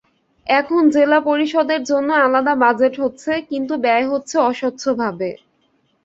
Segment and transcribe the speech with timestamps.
[0.47, 5.29] এখন জেলা পরিষদের জন্য আলাদা বাজেট হচ্ছে, কিন্তু ব্যয় হচ্ছে অস্বচ্ছভাবে।